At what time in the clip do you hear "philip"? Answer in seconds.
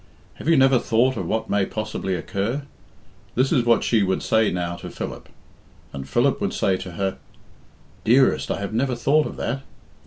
4.89-5.29, 6.09-6.41